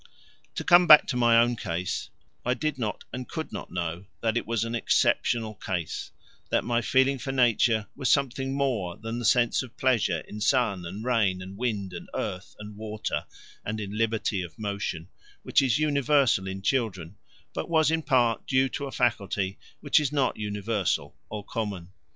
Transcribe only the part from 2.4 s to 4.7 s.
I did not and could not know that it was